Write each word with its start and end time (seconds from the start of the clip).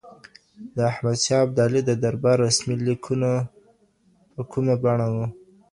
د 0.75 0.77
احمد 0.91 1.17
شاه 1.25 1.43
ابدالي 1.45 1.81
د 1.85 1.91
دربار 2.03 2.37
رسمي 2.45 2.75
لیکونه 2.87 3.29
په 4.33 4.41
کومه 4.51 4.75
بڼه 4.83 5.07
وو؟ 5.13 5.25